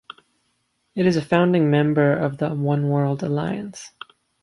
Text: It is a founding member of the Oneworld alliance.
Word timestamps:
It 0.95 1.05
is 1.05 1.15
a 1.15 1.21
founding 1.21 1.69
member 1.69 2.11
of 2.17 2.39
the 2.39 2.47
Oneworld 2.49 3.21
alliance. 3.21 3.91